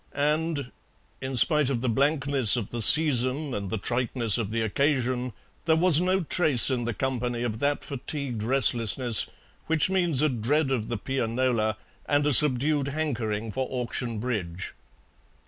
[0.15, 0.71] And,
[1.21, 5.31] in spite of the blankness of the season and the triteness of the occasion,
[5.65, 9.29] there was no trace in the company of that fatigued restlessness
[9.67, 11.77] which means a dread of the pianola
[12.07, 14.73] and a subdued hankering for auction bridge.